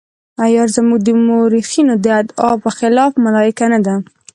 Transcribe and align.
عیار 0.43 0.69
زموږ 0.75 0.99
د 1.03 1.09
مورخینو 1.27 1.93
د 2.03 2.05
ادعا 2.19 2.51
په 2.63 2.69
خلاف 2.77 3.11
ملایکه 3.25 3.65
نه 3.73 3.79
ده. 3.85 3.95